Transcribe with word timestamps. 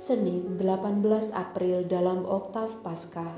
Senin 0.00 0.56
18 0.56 1.28
April 1.36 1.84
dalam 1.84 2.24
Oktav 2.24 2.80
Paskah. 2.80 3.36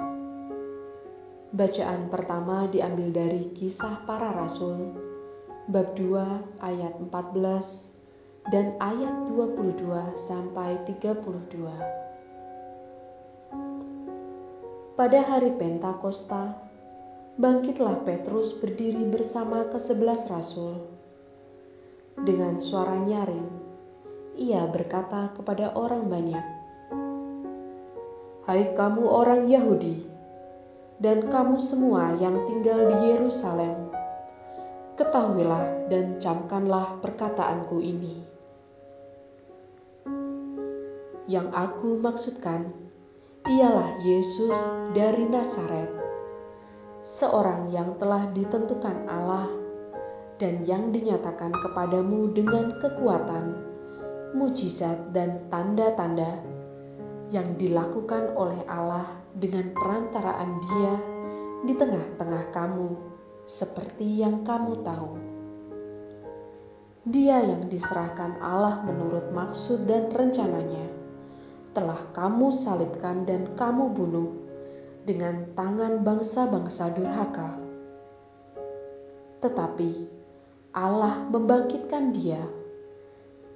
Bacaan 1.50 2.06
pertama 2.06 2.70
diambil 2.70 3.10
dari 3.10 3.50
Kisah 3.50 4.06
Para 4.06 4.30
Rasul 4.30 4.94
bab 5.66 5.98
2 5.98 6.62
ayat 6.62 7.02
14 7.02 8.46
dan 8.54 8.78
ayat 8.78 9.26
22 9.34 10.14
sampai 10.14 10.78
32. 10.86 11.66
Pada 14.94 15.18
hari 15.18 15.50
Pentakosta, 15.58 16.62
bangkitlah 17.42 18.06
Petrus 18.06 18.54
berdiri 18.54 19.02
bersama 19.10 19.66
kesebelas 19.66 20.30
rasul. 20.30 20.78
Dengan 22.22 22.62
suara 22.62 23.02
nyaring, 23.02 23.61
ia 24.42 24.66
berkata 24.66 25.30
kepada 25.38 25.70
orang 25.78 26.10
banyak, 26.10 26.46
"Hai 28.42 28.74
kamu 28.74 29.06
orang 29.06 29.46
Yahudi, 29.46 30.02
dan 31.02 31.26
kamu 31.26 31.58
semua 31.58 32.14
yang 32.22 32.46
tinggal 32.46 32.86
di 32.94 33.10
Yerusalem, 33.10 33.90
ketahuilah 34.94 35.90
dan 35.90 36.22
camkanlah 36.22 37.02
perkataanku 37.02 37.82
ini. 37.82 38.22
Yang 41.26 41.48
aku 41.50 41.98
maksudkan 41.98 42.70
ialah 43.50 43.98
Yesus 44.06 44.54
dari 44.94 45.26
Nazaret, 45.26 45.90
seorang 47.02 47.74
yang 47.74 47.98
telah 47.98 48.30
ditentukan 48.30 49.10
Allah 49.10 49.50
dan 50.38 50.62
yang 50.62 50.94
dinyatakan 50.94 51.50
kepadamu 51.50 52.30
dengan 52.30 52.78
kekuatan 52.78 53.71
mujizat 54.32 55.12
dan 55.12 55.44
tanda-tanda 55.52 56.40
yang 57.32 57.56
dilakukan 57.56 58.32
oleh 58.36 58.60
Allah 58.68 59.08
dengan 59.36 59.72
perantaraan 59.72 60.50
Dia 60.68 60.94
di 61.64 61.72
tengah-tengah 61.76 62.52
kamu, 62.52 62.88
seperti 63.48 64.20
yang 64.20 64.44
kamu 64.44 64.84
tahu. 64.84 65.12
Dia 67.08 67.42
yang 67.42 67.66
diserahkan 67.66 68.38
Allah 68.40 68.84
menurut 68.84 69.32
maksud 69.32 69.88
dan 69.88 70.12
rencananya, 70.12 70.86
telah 71.72 71.98
kamu 72.12 72.52
salibkan 72.52 73.24
dan 73.24 73.52
kamu 73.56 73.90
bunuh 73.96 74.30
dengan 75.08 75.50
tangan 75.56 76.04
bangsa-bangsa 76.06 76.94
durhaka. 76.94 77.58
Tetapi 79.42 79.90
Allah 80.72 81.26
membangkitkan 81.26 82.14
Dia 82.14 82.61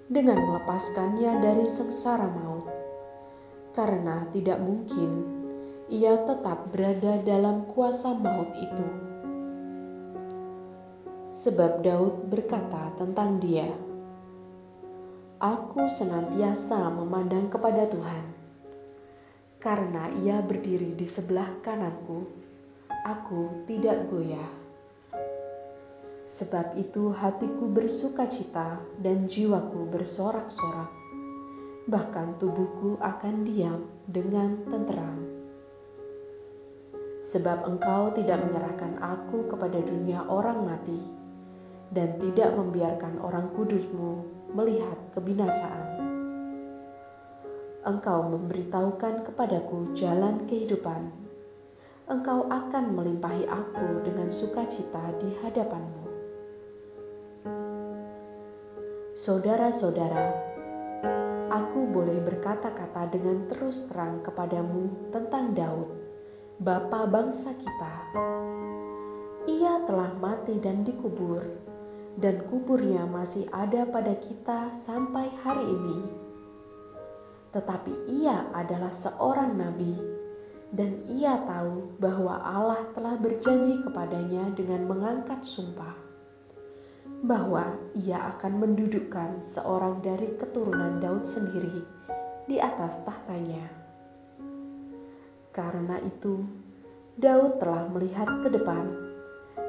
dengan 0.06 0.38
melepaskannya 0.38 1.42
dari 1.42 1.66
sengsara 1.66 2.30
maut, 2.30 2.70
karena 3.74 4.22
tidak 4.30 4.62
mungkin 4.62 5.26
ia 5.90 6.14
tetap 6.26 6.70
berada 6.70 7.22
dalam 7.26 7.66
kuasa 7.70 8.14
maut 8.14 8.50
itu. 8.58 8.88
Sebab 11.36 11.82
Daud 11.82 12.26
berkata 12.30 12.94
tentang 12.98 13.38
dia, 13.42 13.68
Aku 15.36 15.84
senantiasa 15.84 16.88
memandang 16.88 17.52
kepada 17.52 17.84
Tuhan, 17.92 18.24
karena 19.60 20.08
ia 20.24 20.40
berdiri 20.40 20.96
di 20.96 21.04
sebelah 21.04 21.50
kananku, 21.60 22.24
aku 23.04 23.66
tidak 23.68 24.08
goyah. 24.08 24.65
Sebab 26.36 26.76
itu 26.76 27.16
hatiku 27.16 27.64
bersuka 27.64 28.28
cita 28.28 28.76
dan 29.00 29.24
jiwaku 29.24 29.88
bersorak-sorak. 29.88 30.92
Bahkan 31.88 32.36
tubuhku 32.36 33.00
akan 33.00 33.48
diam 33.48 33.88
dengan 34.04 34.60
tenteram. 34.68 35.16
Sebab 37.24 37.64
engkau 37.64 38.12
tidak 38.12 38.44
menyerahkan 38.44 39.00
aku 39.00 39.48
kepada 39.48 39.80
dunia 39.80 40.28
orang 40.28 40.60
mati 40.68 41.00
dan 41.96 42.12
tidak 42.20 42.52
membiarkan 42.52 43.16
orang 43.24 43.48
kudusmu 43.56 44.28
melihat 44.52 45.00
kebinasaan. 45.16 46.04
Engkau 47.80 48.28
memberitahukan 48.28 49.24
kepadaku 49.24 49.96
jalan 49.96 50.44
kehidupan. 50.44 51.08
Engkau 52.12 52.44
akan 52.52 52.92
melimpahi 52.92 53.48
aku 53.48 54.04
dengan 54.04 54.28
sukacita 54.28 55.16
di 55.16 55.32
hadapanmu. 55.40 56.05
Saudara-saudara, 59.26 60.38
aku 61.50 61.82
boleh 61.90 62.22
berkata-kata 62.22 63.10
dengan 63.10 63.50
terus 63.50 63.90
terang 63.90 64.22
kepadamu 64.22 65.10
tentang 65.10 65.50
Daud, 65.50 65.90
bapa 66.62 67.10
bangsa 67.10 67.50
kita. 67.58 67.94
Ia 69.50 69.82
telah 69.82 70.14
mati 70.22 70.62
dan 70.62 70.86
dikubur, 70.86 71.42
dan 72.22 72.46
kuburnya 72.46 73.02
masih 73.10 73.50
ada 73.50 73.82
pada 73.90 74.14
kita 74.14 74.70
sampai 74.70 75.26
hari 75.42 75.74
ini. 75.74 76.06
Tetapi 77.50 78.06
ia 78.06 78.46
adalah 78.54 78.94
seorang 78.94 79.58
nabi, 79.58 79.98
dan 80.70 81.02
ia 81.10 81.34
tahu 81.50 81.98
bahwa 81.98 82.46
Allah 82.46 82.86
telah 82.94 83.18
berjanji 83.18 83.74
kepadanya 83.82 84.54
dengan 84.54 84.86
mengangkat 84.86 85.42
sumpah 85.42 86.05
bahwa 87.24 87.76
ia 87.96 88.36
akan 88.36 88.60
mendudukkan 88.60 89.40
seorang 89.40 90.04
dari 90.04 90.36
keturunan 90.36 91.00
Daud 91.00 91.24
sendiri 91.24 91.80
di 92.44 92.60
atas 92.60 93.00
tahtanya. 93.08 93.64
Karena 95.56 95.96
itu, 96.04 96.44
Daud 97.16 97.56
telah 97.56 97.88
melihat 97.88 98.28
ke 98.44 98.52
depan 98.52 98.84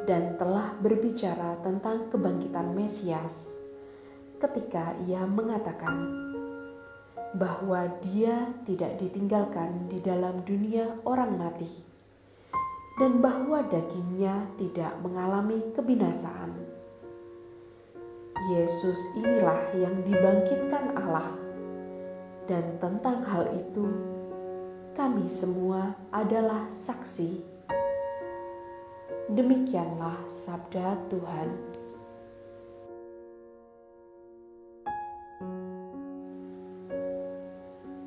dan 0.03 0.35
telah 0.35 0.75
berbicara 0.83 1.63
tentang 1.63 2.11
kebangkitan 2.11 2.75
Mesias 2.75 3.55
ketika 4.37 4.93
ia 5.07 5.23
mengatakan 5.23 5.95
bahwa 7.35 7.87
dia 8.05 8.51
tidak 8.63 8.99
ditinggalkan 9.01 9.89
di 9.91 9.99
dalam 9.99 10.43
dunia 10.45 10.95
orang 11.03 11.39
mati 11.39 11.69
dan 12.97 13.21
bahwa 13.21 13.61
dagingnya 13.67 14.47
tidak 14.57 14.93
mengalami 15.05 15.61
kebinasaan. 15.73 16.76
Yesus 18.47 18.95
inilah 19.19 19.59
yang 19.75 20.07
dibangkitkan 20.07 20.95
Allah, 20.95 21.35
dan 22.47 22.79
tentang 22.79 23.19
hal 23.27 23.43
itu 23.51 23.91
kami 24.95 25.27
semua 25.27 25.91
adalah 26.15 26.63
saksi. 26.71 27.43
Demikianlah 29.35 30.23
sabda 30.23 30.95
Tuhan. 31.11 31.49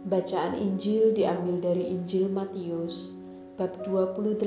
Bacaan 0.09 0.57
Injil 0.57 1.13
diambil 1.13 1.61
dari 1.61 1.85
Injil 1.93 2.33
Matius 2.33 3.15
bab 3.61 3.77
28 3.85 4.41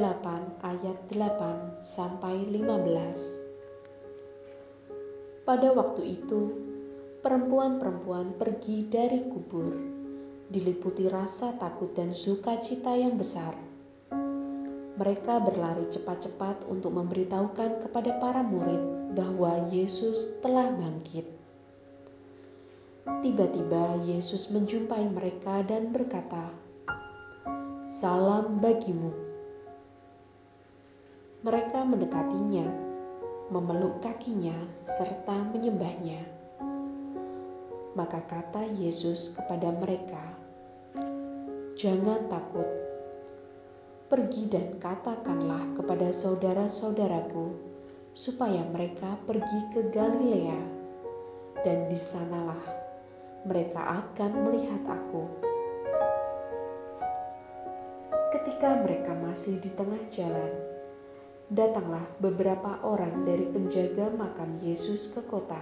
ayat 0.65 0.97
8 1.13 1.85
sampai 1.85 2.49
15. 2.49 3.32
Pada 5.43 5.75
waktu 5.75 6.23
itu, 6.23 6.55
perempuan-perempuan 7.19 8.39
pergi 8.39 8.87
dari 8.87 9.27
kubur, 9.27 9.75
diliputi 10.47 11.11
rasa 11.11 11.51
takut 11.59 11.91
dan 11.91 12.15
sukacita 12.15 12.95
yang 12.95 13.19
besar. 13.19 13.51
Mereka 14.95 15.43
berlari 15.43 15.91
cepat-cepat 15.91 16.63
untuk 16.71 16.95
memberitahukan 16.95 17.83
kepada 17.83 18.23
para 18.23 18.39
murid 18.39 19.19
bahwa 19.19 19.67
Yesus 19.67 20.39
telah 20.39 20.71
bangkit. 20.79 21.27
Tiba-tiba 23.03 24.00
Yesus 24.07 24.47
menjumpai 24.47 25.12
mereka 25.12 25.59
dan 25.68 25.91
berkata, 25.91 26.56
"Salam 27.83 28.63
bagimu." 28.63 29.12
Mereka 31.44 31.83
mendekatinya 31.83 32.93
memeluk 33.51 34.00
kakinya, 34.00 34.56
serta 34.86 35.51
menyembahnya. 35.51 36.24
Maka 37.94 38.24
kata 38.25 38.63
Yesus 38.80 39.36
kepada 39.36 39.69
mereka, 39.75 40.24
"Jangan 41.75 42.31
takut, 42.31 42.66
pergi 44.07 44.48
dan 44.48 44.80
katakanlah 44.80 45.75
kepada 45.75 46.10
saudara-saudaraku 46.16 47.54
supaya 48.16 48.63
mereka 48.72 49.19
pergi 49.28 49.60
ke 49.75 49.92
Galilea, 49.92 50.62
dan 51.68 51.92
di 51.92 52.00
sanalah 52.00 52.63
mereka 53.44 54.01
akan 54.07 54.31
melihat 54.48 54.81
Aku." 54.88 55.28
Ketika 58.34 58.81
mereka 58.81 59.13
masih 59.13 59.62
di 59.62 59.69
tengah 59.78 60.01
jalan, 60.10 60.72
datanglah 61.51 62.07
beberapa 62.24 62.80
orang 62.88 63.28
dari 63.28 63.44
penjaga 63.51 64.07
makam 64.16 64.56
Yesus 64.63 65.12
ke 65.12 65.19
kota 65.28 65.60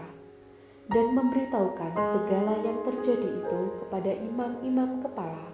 dan 0.92 1.16
memberitahukan 1.16 1.94
segala 1.96 2.54
yang 2.62 2.78
terjadi 2.86 3.30
itu 3.42 3.62
kepada 3.82 4.12
imam-imam 4.12 5.02
kepala. 5.02 5.46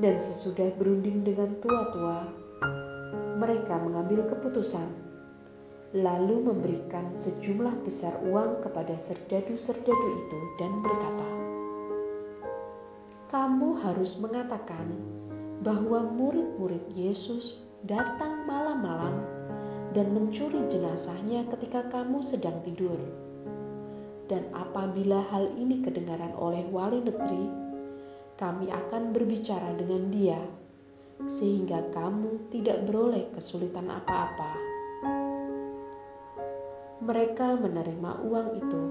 Dan 0.00 0.16
sesudah 0.16 0.72
berunding 0.80 1.22
dengan 1.22 1.60
tua-tua, 1.60 2.24
mereka 3.36 3.76
mengambil 3.76 4.24
keputusan, 4.32 4.88
lalu 5.92 6.40
memberikan 6.40 7.12
sejumlah 7.20 7.84
besar 7.84 8.16
uang 8.24 8.64
kepada 8.64 8.96
serdadu-serdadu 8.96 10.08
itu 10.24 10.38
dan 10.56 10.72
berkata, 10.80 11.28
"Kamu 13.28 13.76
harus 13.84 14.16
mengatakan 14.16 14.88
bahwa 15.60 16.08
murid-murid 16.08 16.88
Yesus 16.96 17.68
datang 17.84 18.44
malam-malam 18.48 19.20
dan 19.96 20.12
mencuri 20.12 20.66
jenazahnya 20.68 21.48
ketika 21.52 21.86
kamu 21.88 22.20
sedang 22.24 22.60
tidur." 22.64 22.98
Dan 24.30 24.46
apabila 24.54 25.26
hal 25.34 25.50
ini 25.58 25.82
kedengaran 25.82 26.30
oleh 26.38 26.62
wali 26.70 27.02
negeri, 27.02 27.50
kami 28.38 28.70
akan 28.70 29.10
berbicara 29.10 29.74
dengan 29.74 30.06
dia, 30.14 30.38
sehingga 31.26 31.82
kamu 31.90 32.48
tidak 32.54 32.86
beroleh 32.86 33.26
kesulitan 33.34 33.90
apa-apa. 33.90 34.54
Mereka 37.02 37.58
menerima 37.58 38.10
uang 38.22 38.48
itu 38.54 38.82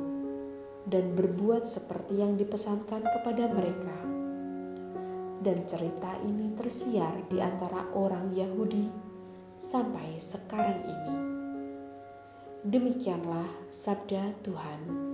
dan 0.92 1.16
berbuat 1.16 1.64
seperti 1.64 2.20
yang 2.20 2.36
dipesankan 2.36 3.00
kepada 3.00 3.48
mereka. 3.54 4.19
Dan 5.40 5.64
cerita 5.64 6.20
ini 6.28 6.52
tersiar 6.60 7.16
di 7.32 7.40
antara 7.40 7.88
orang 7.96 8.36
Yahudi 8.36 8.92
sampai 9.56 10.20
sekarang 10.20 10.84
ini. 10.84 11.16
Demikianlah 12.68 13.48
sabda 13.72 14.36
Tuhan. 14.44 15.09